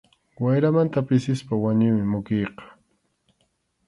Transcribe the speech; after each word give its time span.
Wayramanta 0.43 0.99
pisispa 1.07 1.53
wañuymi 1.63 2.03
mukiyqa. 2.11 2.65